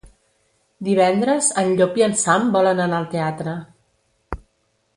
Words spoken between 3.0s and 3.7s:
al teatre.